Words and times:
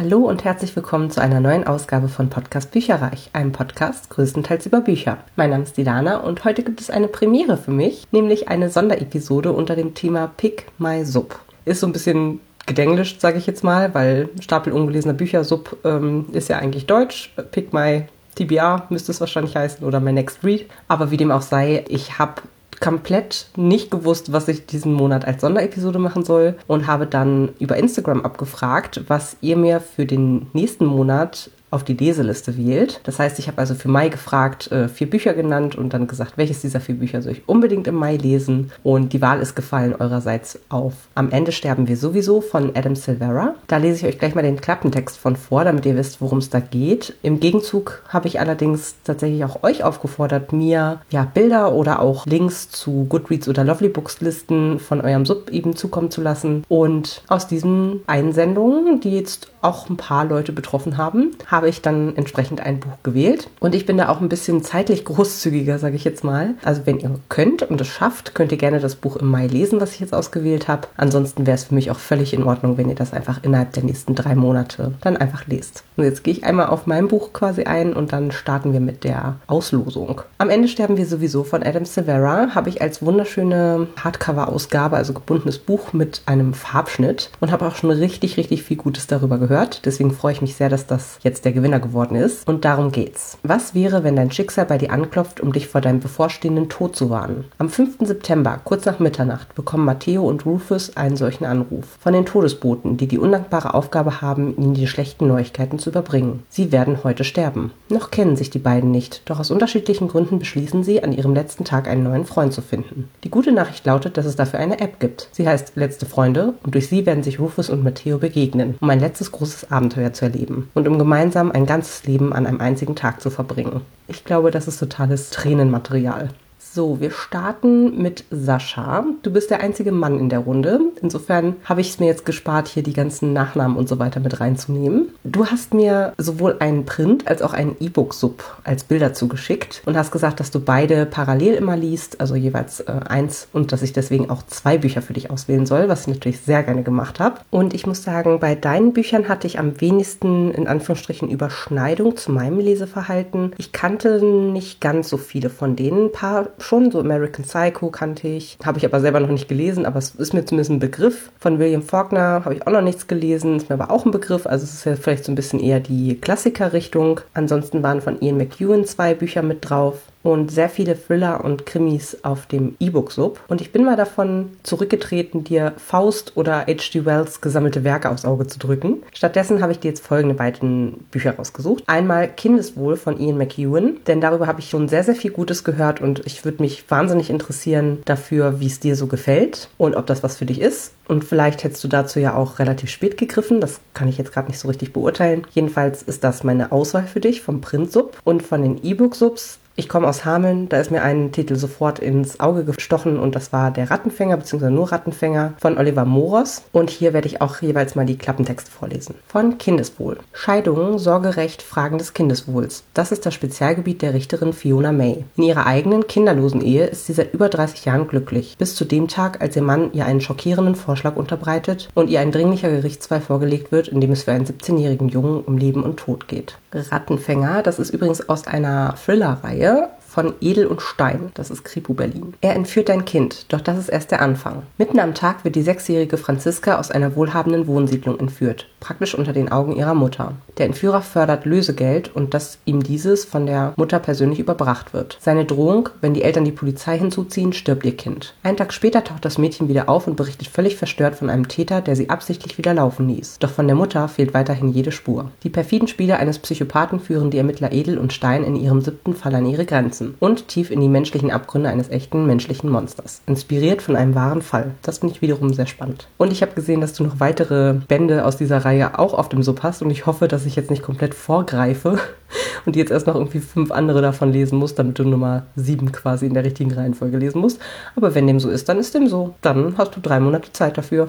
Hallo 0.00 0.20
und 0.20 0.44
herzlich 0.44 0.74
willkommen 0.74 1.10
zu 1.10 1.20
einer 1.20 1.40
neuen 1.40 1.66
Ausgabe 1.66 2.08
von 2.08 2.30
Podcast 2.30 2.70
Bücherreich, 2.70 3.28
einem 3.34 3.52
Podcast 3.52 4.08
größtenteils 4.08 4.64
über 4.64 4.80
Bücher. 4.80 5.18
Mein 5.36 5.50
Name 5.50 5.64
ist 5.64 5.76
Dilana 5.76 6.20
und 6.20 6.42
heute 6.46 6.62
gibt 6.62 6.80
es 6.80 6.88
eine 6.88 7.06
Premiere 7.06 7.58
für 7.58 7.70
mich, 7.70 8.06
nämlich 8.10 8.48
eine 8.48 8.70
Sonderepisode 8.70 9.52
unter 9.52 9.76
dem 9.76 9.92
Thema 9.92 10.32
Pick 10.38 10.64
My 10.78 11.04
Sub. 11.04 11.38
Ist 11.66 11.80
so 11.80 11.86
ein 11.86 11.92
bisschen 11.92 12.40
gedenglischt, 12.64 13.20
sage 13.20 13.36
ich 13.36 13.46
jetzt 13.46 13.62
mal, 13.62 13.92
weil 13.92 14.30
Stapel 14.40 14.72
ungelesener 14.72 15.12
Bücher, 15.12 15.44
Sub 15.44 15.76
ähm, 15.84 16.24
ist 16.32 16.48
ja 16.48 16.56
eigentlich 16.56 16.86
Deutsch. 16.86 17.34
Pick 17.50 17.74
My 17.74 18.06
TBR 18.36 18.86
müsste 18.88 19.12
es 19.12 19.20
wahrscheinlich 19.20 19.54
heißen 19.54 19.86
oder 19.86 20.00
My 20.00 20.14
Next 20.14 20.42
Read. 20.42 20.64
Aber 20.88 21.10
wie 21.10 21.18
dem 21.18 21.30
auch 21.30 21.42
sei, 21.42 21.84
ich 21.88 22.18
habe 22.18 22.40
komplett 22.80 23.48
nicht 23.56 23.90
gewusst, 23.90 24.32
was 24.32 24.48
ich 24.48 24.66
diesen 24.66 24.94
Monat 24.94 25.26
als 25.26 25.42
Sonderepisode 25.42 25.98
machen 25.98 26.24
soll 26.24 26.56
und 26.66 26.86
habe 26.86 27.06
dann 27.06 27.50
über 27.58 27.76
Instagram 27.76 28.22
abgefragt, 28.22 29.02
was 29.06 29.36
ihr 29.42 29.56
mir 29.56 29.80
für 29.80 30.06
den 30.06 30.46
nächsten 30.54 30.86
Monat 30.86 31.50
auf 31.70 31.84
die 31.84 31.94
Leseliste 31.94 32.56
wählt. 32.56 33.00
Das 33.04 33.18
heißt, 33.18 33.38
ich 33.38 33.48
habe 33.48 33.58
also 33.58 33.74
für 33.74 33.88
Mai 33.88 34.08
gefragt, 34.08 34.70
äh, 34.72 34.88
vier 34.88 35.08
Bücher 35.08 35.34
genannt 35.34 35.76
und 35.76 35.94
dann 35.94 36.06
gesagt, 36.06 36.32
welches 36.36 36.60
dieser 36.60 36.80
vier 36.80 36.96
Bücher 36.96 37.22
soll 37.22 37.32
ich 37.32 37.48
unbedingt 37.48 37.86
im 37.86 37.94
Mai 37.94 38.16
lesen. 38.16 38.72
Und 38.82 39.12
die 39.12 39.20
Wahl 39.20 39.40
ist 39.40 39.54
gefallen 39.54 39.94
eurerseits 39.94 40.58
auf 40.68 40.94
Am 41.14 41.30
Ende 41.30 41.52
sterben 41.52 41.88
wir 41.88 41.96
sowieso 41.96 42.40
von 42.40 42.74
Adam 42.74 42.96
Silvera. 42.96 43.54
Da 43.66 43.76
lese 43.76 43.98
ich 43.98 44.14
euch 44.14 44.18
gleich 44.18 44.34
mal 44.34 44.42
den 44.42 44.60
Klappentext 44.60 45.18
von 45.18 45.36
vor, 45.36 45.64
damit 45.64 45.86
ihr 45.86 45.96
wisst, 45.96 46.20
worum 46.20 46.38
es 46.38 46.50
da 46.50 46.60
geht. 46.60 47.14
Im 47.22 47.40
Gegenzug 47.40 48.02
habe 48.08 48.28
ich 48.28 48.40
allerdings 48.40 48.96
tatsächlich 49.04 49.44
auch 49.44 49.62
euch 49.62 49.84
aufgefordert, 49.84 50.52
mir 50.52 51.00
ja 51.10 51.24
Bilder 51.24 51.72
oder 51.72 52.00
auch 52.00 52.26
Links 52.26 52.70
zu 52.70 53.06
Goodreads 53.08 53.48
oder 53.48 53.64
Lovely 53.64 53.88
Books 53.88 54.20
Listen 54.20 54.78
von 54.78 55.00
eurem 55.00 55.26
Sub 55.26 55.50
eben 55.50 55.76
zukommen 55.76 56.10
zu 56.10 56.20
lassen. 56.20 56.64
Und 56.68 57.22
aus 57.28 57.46
diesen 57.46 58.00
Einsendungen, 58.06 59.00
die 59.00 59.14
jetzt 59.16 59.50
auch 59.62 59.88
ein 59.88 59.96
paar 59.96 60.24
Leute 60.24 60.52
betroffen 60.52 60.96
haben, 60.96 61.32
habe 61.46 61.59
ich 61.68 61.82
dann 61.82 62.16
entsprechend 62.16 62.60
ein 62.60 62.80
Buch 62.80 62.98
gewählt. 63.02 63.48
Und 63.60 63.74
ich 63.74 63.86
bin 63.86 63.98
da 63.98 64.08
auch 64.08 64.20
ein 64.20 64.28
bisschen 64.28 64.62
zeitlich 64.62 65.04
großzügiger, 65.04 65.78
sage 65.78 65.96
ich 65.96 66.04
jetzt 66.04 66.24
mal. 66.24 66.54
Also 66.62 66.82
wenn 66.84 66.98
ihr 66.98 67.10
könnt 67.28 67.62
und 67.62 67.80
es 67.80 67.88
schafft, 67.88 68.34
könnt 68.34 68.52
ihr 68.52 68.58
gerne 68.58 68.80
das 68.80 68.96
Buch 68.96 69.16
im 69.16 69.28
Mai 69.28 69.46
lesen, 69.46 69.80
was 69.80 69.92
ich 69.92 70.00
jetzt 70.00 70.14
ausgewählt 70.14 70.68
habe. 70.68 70.88
Ansonsten 70.96 71.46
wäre 71.46 71.56
es 71.56 71.64
für 71.64 71.74
mich 71.74 71.90
auch 71.90 71.98
völlig 71.98 72.34
in 72.34 72.44
Ordnung, 72.44 72.76
wenn 72.76 72.88
ihr 72.88 72.94
das 72.94 73.12
einfach 73.12 73.42
innerhalb 73.42 73.72
der 73.72 73.84
nächsten 73.84 74.14
drei 74.14 74.34
Monate 74.34 74.94
dann 75.00 75.16
einfach 75.16 75.46
lest. 75.46 75.84
Und 75.96 76.04
jetzt 76.04 76.24
gehe 76.24 76.34
ich 76.34 76.44
einmal 76.44 76.66
auf 76.66 76.86
mein 76.86 77.08
Buch 77.08 77.32
quasi 77.32 77.64
ein 77.64 77.92
und 77.92 78.12
dann 78.12 78.32
starten 78.32 78.72
wir 78.72 78.80
mit 78.80 79.04
der 79.04 79.36
Auslosung. 79.46 80.22
Am 80.38 80.50
Ende 80.50 80.68
sterben 80.68 80.96
wir 80.96 81.06
sowieso 81.06 81.44
von 81.44 81.62
Adam 81.62 81.84
Severa. 81.84 82.54
Habe 82.54 82.68
ich 82.68 82.82
als 82.82 83.02
wunderschöne 83.02 83.88
Hardcover-Ausgabe, 84.02 84.96
also 84.96 85.12
gebundenes 85.12 85.58
Buch 85.58 85.92
mit 85.92 86.22
einem 86.26 86.54
Farbschnitt 86.54 87.30
und 87.40 87.52
habe 87.52 87.66
auch 87.66 87.74
schon 87.74 87.90
richtig, 87.90 88.36
richtig 88.36 88.62
viel 88.62 88.76
Gutes 88.76 89.06
darüber 89.06 89.38
gehört. 89.38 89.84
Deswegen 89.84 90.12
freue 90.12 90.32
ich 90.32 90.42
mich 90.42 90.54
sehr, 90.54 90.68
dass 90.68 90.86
das 90.86 91.18
jetzt 91.22 91.44
der 91.44 91.49
Gewinner 91.52 91.80
geworden 91.80 92.16
ist. 92.16 92.46
Und 92.48 92.64
darum 92.64 92.92
geht's. 92.92 93.38
Was 93.42 93.74
wäre, 93.74 94.04
wenn 94.04 94.16
dein 94.16 94.30
Schicksal 94.30 94.66
bei 94.66 94.78
dir 94.78 94.92
anklopft, 94.92 95.40
um 95.40 95.52
dich 95.52 95.68
vor 95.68 95.80
deinem 95.80 96.00
bevorstehenden 96.00 96.68
Tod 96.68 96.96
zu 96.96 97.10
warnen? 97.10 97.44
Am 97.58 97.68
5. 97.68 97.98
September, 98.00 98.60
kurz 98.64 98.84
nach 98.84 98.98
Mitternacht, 98.98 99.54
bekommen 99.54 99.84
Matteo 99.84 100.26
und 100.26 100.46
Rufus 100.46 100.96
einen 100.96 101.16
solchen 101.16 101.44
Anruf. 101.44 101.84
Von 102.00 102.12
den 102.12 102.26
Todesboten, 102.26 102.96
die 102.96 103.06
die 103.06 103.18
undankbare 103.18 103.74
Aufgabe 103.74 104.20
haben, 104.20 104.56
ihnen 104.56 104.74
die 104.74 104.86
schlechten 104.86 105.26
Neuigkeiten 105.26 105.78
zu 105.78 105.90
überbringen. 105.90 106.42
Sie 106.48 106.72
werden 106.72 107.04
heute 107.04 107.24
sterben. 107.24 107.72
Noch 107.88 108.10
kennen 108.10 108.36
sich 108.36 108.50
die 108.50 108.58
beiden 108.58 108.90
nicht, 108.90 109.22
doch 109.24 109.40
aus 109.40 109.50
unterschiedlichen 109.50 110.08
Gründen 110.08 110.38
beschließen 110.38 110.84
sie, 110.84 111.02
an 111.02 111.12
ihrem 111.12 111.34
letzten 111.34 111.64
Tag 111.64 111.88
einen 111.88 112.04
neuen 112.04 112.24
Freund 112.24 112.52
zu 112.52 112.62
finden. 112.62 113.08
Die 113.24 113.30
gute 113.30 113.52
Nachricht 113.52 113.86
lautet, 113.86 114.16
dass 114.16 114.26
es 114.26 114.36
dafür 114.36 114.60
eine 114.60 114.80
App 114.80 115.00
gibt. 115.00 115.28
Sie 115.32 115.48
heißt 115.48 115.72
Letzte 115.74 116.06
Freunde 116.06 116.54
und 116.62 116.74
durch 116.74 116.88
sie 116.88 117.06
werden 117.06 117.22
sich 117.22 117.40
Rufus 117.40 117.70
und 117.70 117.82
Matteo 117.82 118.18
begegnen, 118.18 118.76
um 118.80 118.90
ein 118.90 119.00
letztes 119.00 119.32
großes 119.32 119.70
Abenteuer 119.70 120.12
zu 120.12 120.26
erleben 120.26 120.68
und 120.74 120.86
um 120.86 120.98
gemeinsam 120.98 121.39
ein 121.48 121.66
ganzes 121.66 122.04
Leben 122.04 122.32
an 122.32 122.46
einem 122.46 122.60
einzigen 122.60 122.96
Tag 122.96 123.20
zu 123.20 123.30
verbringen. 123.30 123.82
Ich 124.08 124.24
glaube, 124.24 124.50
das 124.50 124.68
ist 124.68 124.78
totales 124.78 125.30
Tränenmaterial. 125.30 126.30
So, 126.72 127.00
wir 127.00 127.10
starten 127.10 128.00
mit 128.00 128.22
Sascha. 128.30 129.04
Du 129.22 129.32
bist 129.32 129.50
der 129.50 129.60
einzige 129.60 129.90
Mann 129.90 130.20
in 130.20 130.28
der 130.28 130.38
Runde. 130.38 130.78
Insofern 131.02 131.56
habe 131.64 131.80
ich 131.80 131.90
es 131.90 131.98
mir 131.98 132.06
jetzt 132.06 132.24
gespart, 132.24 132.68
hier 132.68 132.84
die 132.84 132.92
ganzen 132.92 133.32
Nachnamen 133.32 133.76
und 133.76 133.88
so 133.88 133.98
weiter 133.98 134.20
mit 134.20 134.38
reinzunehmen. 134.38 135.08
Du 135.24 135.46
hast 135.46 135.74
mir 135.74 136.12
sowohl 136.16 136.58
einen 136.60 136.84
Print 136.86 137.26
als 137.26 137.42
auch 137.42 137.54
einen 137.54 137.74
E-Book-Sub 137.80 138.44
als 138.62 138.84
Bilder 138.84 139.12
zugeschickt 139.14 139.82
und 139.84 139.96
hast 139.96 140.12
gesagt, 140.12 140.38
dass 140.38 140.52
du 140.52 140.60
beide 140.60 141.06
parallel 141.06 141.54
immer 141.54 141.76
liest, 141.76 142.20
also 142.20 142.36
jeweils 142.36 142.78
äh, 142.78 142.92
eins 143.04 143.48
und 143.52 143.72
dass 143.72 143.82
ich 143.82 143.92
deswegen 143.92 144.30
auch 144.30 144.44
zwei 144.44 144.78
Bücher 144.78 145.02
für 145.02 145.12
dich 145.12 145.28
auswählen 145.28 145.66
soll, 145.66 145.88
was 145.88 146.02
ich 146.02 146.14
natürlich 146.14 146.38
sehr 146.38 146.62
gerne 146.62 146.84
gemacht 146.84 147.18
habe. 147.18 147.40
Und 147.50 147.74
ich 147.74 147.84
muss 147.84 148.04
sagen, 148.04 148.38
bei 148.38 148.54
deinen 148.54 148.92
Büchern 148.92 149.28
hatte 149.28 149.48
ich 149.48 149.58
am 149.58 149.80
wenigsten 149.80 150.52
in 150.52 150.68
Anführungsstrichen 150.68 151.30
Überschneidung 151.30 152.16
zu 152.16 152.30
meinem 152.30 152.60
Leseverhalten. 152.60 153.54
Ich 153.58 153.72
kannte 153.72 154.24
nicht 154.24 154.80
ganz 154.80 155.08
so 155.08 155.16
viele 155.16 155.50
von 155.50 155.74
denen. 155.74 156.04
Ein 156.04 156.12
paar 156.12 156.46
schon, 156.62 156.90
so 156.90 157.00
American 157.00 157.44
Psycho 157.44 157.90
kannte 157.90 158.28
ich, 158.28 158.58
habe 158.64 158.78
ich 158.78 158.84
aber 158.84 159.00
selber 159.00 159.20
noch 159.20 159.28
nicht 159.28 159.48
gelesen, 159.48 159.86
aber 159.86 159.98
es 159.98 160.14
ist 160.14 160.34
mir 160.34 160.44
zumindest 160.44 160.70
ein 160.70 160.78
Begriff. 160.78 161.30
Von 161.38 161.58
William 161.58 161.82
Faulkner 161.82 162.44
habe 162.44 162.54
ich 162.54 162.66
auch 162.66 162.72
noch 162.72 162.82
nichts 162.82 163.06
gelesen, 163.06 163.56
ist 163.56 163.68
mir 163.68 163.80
aber 163.80 163.90
auch 163.90 164.04
ein 164.04 164.10
Begriff, 164.10 164.46
also 164.46 164.64
es 164.64 164.74
ist 164.74 164.84
ja 164.84 164.96
vielleicht 164.96 165.24
so 165.24 165.32
ein 165.32 165.36
bisschen 165.36 165.60
eher 165.60 165.80
die 165.80 166.16
Klassikerrichtung. 166.20 167.20
Ansonsten 167.34 167.82
waren 167.82 168.00
von 168.00 168.20
Ian 168.20 168.36
McEwan 168.36 168.84
zwei 168.84 169.14
Bücher 169.14 169.42
mit 169.42 169.68
drauf 169.68 170.02
und 170.22 170.50
sehr 170.50 170.68
viele 170.68 170.96
Thriller 170.96 171.44
und 171.44 171.66
Krimis 171.66 172.18
auf 172.22 172.46
dem 172.46 172.76
E-Book-Sub. 172.78 173.40
Und 173.48 173.60
ich 173.60 173.72
bin 173.72 173.84
mal 173.84 173.96
davon 173.96 174.50
zurückgetreten, 174.62 175.44
dir 175.44 175.72
Faust 175.78 176.36
oder 176.36 176.66
H.G. 176.66 177.04
Wells 177.04 177.40
gesammelte 177.40 177.84
Werke 177.84 178.10
aufs 178.10 178.24
Auge 178.24 178.46
zu 178.46 178.58
drücken. 178.58 179.02
Stattdessen 179.12 179.62
habe 179.62 179.72
ich 179.72 179.78
dir 179.78 179.88
jetzt 179.88 180.06
folgende 180.06 180.34
beiden 180.34 181.04
Bücher 181.10 181.36
rausgesucht. 181.36 181.84
Einmal 181.86 182.28
Kindeswohl 182.28 182.96
von 182.96 183.18
Ian 183.18 183.38
McEwan, 183.38 183.98
denn 184.06 184.20
darüber 184.20 184.46
habe 184.46 184.60
ich 184.60 184.68
schon 184.68 184.88
sehr, 184.88 185.04
sehr 185.04 185.14
viel 185.14 185.30
Gutes 185.30 185.64
gehört 185.64 186.00
und 186.00 186.26
ich 186.26 186.44
würde 186.44 186.62
mich 186.62 186.90
wahnsinnig 186.90 187.30
interessieren 187.30 187.98
dafür, 188.04 188.60
wie 188.60 188.66
es 188.66 188.80
dir 188.80 188.96
so 188.96 189.06
gefällt 189.06 189.68
und 189.78 189.96
ob 189.96 190.06
das 190.06 190.22
was 190.22 190.36
für 190.36 190.46
dich 190.46 190.60
ist. 190.60 190.92
Und 191.08 191.24
vielleicht 191.24 191.64
hättest 191.64 191.82
du 191.82 191.88
dazu 191.88 192.20
ja 192.20 192.34
auch 192.34 192.58
relativ 192.58 192.90
spät 192.90 193.16
gegriffen. 193.16 193.60
Das 193.60 193.80
kann 193.94 194.06
ich 194.06 194.16
jetzt 194.16 194.32
gerade 194.32 194.48
nicht 194.48 194.60
so 194.60 194.68
richtig 194.68 194.92
beurteilen. 194.92 195.44
Jedenfalls 195.50 196.02
ist 196.02 196.22
das 196.22 196.44
meine 196.44 196.70
Auswahl 196.70 197.06
für 197.06 197.18
dich 197.18 197.42
vom 197.42 197.60
Print-Sub 197.60 198.18
und 198.22 198.44
von 198.44 198.62
den 198.62 198.84
E-Book-Subs 198.84 199.59
ich 199.80 199.88
komme 199.88 200.06
aus 200.06 200.26
Hameln, 200.26 200.68
da 200.68 200.78
ist 200.78 200.90
mir 200.90 201.02
ein 201.02 201.32
Titel 201.32 201.56
sofort 201.56 201.98
ins 202.00 202.38
Auge 202.38 202.64
gestochen 202.64 203.18
und 203.18 203.34
das 203.34 203.50
war 203.50 203.70
Der 203.70 203.90
Rattenfänger 203.90 204.36
bzw. 204.36 204.68
nur 204.68 204.92
Rattenfänger 204.92 205.54
von 205.58 205.78
Oliver 205.78 206.04
Moros. 206.04 206.62
Und 206.72 206.90
hier 206.90 207.14
werde 207.14 207.28
ich 207.28 207.40
auch 207.40 207.62
jeweils 207.62 207.94
mal 207.94 208.04
die 208.04 208.18
Klappentexte 208.18 208.70
vorlesen. 208.70 209.14
Von 209.26 209.56
Kindeswohl. 209.56 210.18
Scheidung, 210.34 210.98
Sorgerecht, 210.98 211.62
Fragen 211.62 211.96
des 211.96 212.12
Kindeswohls. 212.12 212.84
Das 212.92 213.10
ist 213.10 213.24
das 213.24 213.32
Spezialgebiet 213.32 214.02
der 214.02 214.12
Richterin 214.12 214.52
Fiona 214.52 214.92
May. 214.92 215.24
In 215.36 215.44
ihrer 215.44 215.66
eigenen 215.66 216.06
kinderlosen 216.06 216.60
Ehe 216.60 216.84
ist 216.84 217.06
sie 217.06 217.14
seit 217.14 217.32
über 217.32 217.48
30 217.48 217.86
Jahren 217.86 218.06
glücklich. 218.06 218.56
Bis 218.58 218.74
zu 218.74 218.84
dem 218.84 219.08
Tag, 219.08 219.40
als 219.40 219.56
ihr 219.56 219.62
Mann 219.62 219.94
ihr 219.94 220.04
einen 220.04 220.20
schockierenden 220.20 220.74
Vorschlag 220.74 221.16
unterbreitet 221.16 221.88
und 221.94 222.10
ihr 222.10 222.20
ein 222.20 222.32
dringlicher 222.32 222.68
Gerichtsfall 222.68 223.22
vorgelegt 223.22 223.72
wird, 223.72 223.88
in 223.88 224.02
dem 224.02 224.12
es 224.12 224.24
für 224.24 224.32
einen 224.32 224.44
17-jährigen 224.44 225.08
Jungen 225.08 225.40
um 225.40 225.56
Leben 225.56 225.82
und 225.82 225.96
Tod 225.96 226.28
geht. 226.28 226.58
Rattenfänger, 226.72 227.62
das 227.62 227.78
ist 227.78 227.90
übrigens 227.90 228.28
aus 228.28 228.46
einer 228.46 228.94
Thriller-Reihe 229.02 229.69
idea 229.70 229.99
von 230.10 230.34
Edel 230.40 230.66
und 230.66 230.82
Stein, 230.82 231.30
das 231.34 231.50
ist 231.50 231.64
Kripo 231.64 231.94
Berlin. 231.94 232.34
Er 232.40 232.56
entführt 232.56 232.88
dein 232.88 233.04
Kind, 233.04 233.46
doch 233.52 233.60
das 233.60 233.78
ist 233.78 233.88
erst 233.88 234.10
der 234.10 234.20
Anfang. 234.20 234.64
Mitten 234.76 234.98
am 234.98 235.14
Tag 235.14 235.44
wird 235.44 235.54
die 235.54 235.62
sechsjährige 235.62 236.16
Franziska 236.16 236.80
aus 236.80 236.90
einer 236.90 237.14
wohlhabenden 237.14 237.68
Wohnsiedlung 237.68 238.18
entführt, 238.18 238.68
praktisch 238.80 239.14
unter 239.14 239.32
den 239.32 239.52
Augen 239.52 239.76
ihrer 239.76 239.94
Mutter. 239.94 240.32
Der 240.58 240.66
Entführer 240.66 241.00
fördert 241.00 241.44
Lösegeld 241.44 242.14
und 242.14 242.34
dass 242.34 242.58
ihm 242.64 242.82
dieses 242.82 243.24
von 243.24 243.46
der 243.46 243.72
Mutter 243.76 244.00
persönlich 244.00 244.40
überbracht 244.40 244.92
wird. 244.92 245.16
Seine 245.20 245.44
Drohung, 245.44 245.90
wenn 246.00 246.12
die 246.12 246.22
Eltern 246.22 246.44
die 246.44 246.50
Polizei 246.50 246.98
hinzuziehen, 246.98 247.52
stirbt 247.52 247.86
ihr 247.86 247.96
Kind. 247.96 248.34
Einen 248.42 248.56
Tag 248.56 248.72
später 248.72 249.04
taucht 249.04 249.24
das 249.24 249.38
Mädchen 249.38 249.68
wieder 249.68 249.88
auf 249.88 250.08
und 250.08 250.16
berichtet 250.16 250.48
völlig 250.48 250.76
verstört 250.76 251.14
von 251.14 251.30
einem 251.30 251.46
Täter, 251.46 251.82
der 251.82 251.94
sie 251.94 252.10
absichtlich 252.10 252.58
wieder 252.58 252.74
laufen 252.74 253.08
ließ. 253.08 253.38
Doch 253.38 253.50
von 253.50 253.68
der 253.68 253.76
Mutter 253.76 254.08
fehlt 254.08 254.34
weiterhin 254.34 254.72
jede 254.72 254.90
Spur. 254.90 255.30
Die 255.44 255.50
perfiden 255.50 255.86
Spiele 255.86 256.16
eines 256.16 256.40
Psychopathen 256.40 256.98
führen 256.98 257.30
die 257.30 257.38
Ermittler 257.38 257.70
Edel 257.70 257.96
und 257.96 258.12
Stein 258.12 258.42
in 258.42 258.56
ihrem 258.56 258.80
siebten 258.80 259.14
Fall 259.14 259.36
an 259.36 259.46
ihre 259.46 259.66
Grenzen 259.66 259.99
stürzen 260.00 260.14
und 260.18 260.48
tief 260.48 260.70
in 260.70 260.80
die 260.80 260.88
menschlichen 260.88 261.30
Abgründe 261.30 261.68
eines 261.68 261.88
echten 261.90 262.26
menschlichen 262.26 262.70
Monsters. 262.70 263.22
Inspiriert 263.26 263.82
von 263.82 263.96
einem 263.96 264.14
wahren 264.14 264.42
Fall. 264.42 264.72
Das 264.82 264.98
finde 264.98 265.14
ich 265.14 265.22
wiederum 265.22 265.52
sehr 265.52 265.66
spannend. 265.66 266.08
Und 266.16 266.32
ich 266.32 266.42
habe 266.42 266.54
gesehen, 266.54 266.80
dass 266.80 266.94
du 266.94 267.04
noch 267.04 267.20
weitere 267.20 267.74
Bände 267.88 268.24
aus 268.24 268.36
dieser 268.36 268.64
Reihe 268.64 268.98
auch 268.98 269.14
auf 269.14 269.28
dem 269.28 269.42
Sub 269.42 269.62
hast 269.62 269.82
und 269.82 269.90
ich 269.90 270.06
hoffe, 270.06 270.28
dass 270.28 270.46
ich 270.46 270.56
jetzt 270.56 270.70
nicht 270.70 270.82
komplett 270.82 271.14
vorgreife 271.14 271.98
und 272.66 272.76
jetzt 272.76 272.90
erst 272.90 273.06
noch 273.06 273.14
irgendwie 273.14 273.40
fünf 273.40 273.70
andere 273.70 274.02
davon 274.02 274.32
lesen 274.32 274.58
muss, 274.58 274.74
damit 274.74 274.98
du 274.98 275.04
Nummer 275.04 275.44
sieben 275.56 275.92
quasi 275.92 276.26
in 276.26 276.34
der 276.34 276.44
richtigen 276.44 276.72
Reihenfolge 276.72 277.18
lesen 277.18 277.40
musst. 277.40 277.60
Aber 277.96 278.14
wenn 278.14 278.26
dem 278.26 278.40
so 278.40 278.48
ist, 278.48 278.68
dann 278.68 278.78
ist 278.78 278.94
dem 278.94 279.08
so. 279.08 279.34
Dann 279.42 279.74
hast 279.76 279.96
du 279.96 280.00
drei 280.00 280.20
Monate 280.20 280.52
Zeit 280.52 280.78
dafür. 280.78 281.08